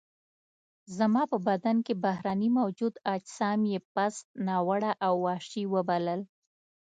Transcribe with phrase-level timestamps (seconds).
[0.97, 6.21] زما په بدن کې بهرني موجود اجسام یې پست، ناوړه او وحشي وبلل.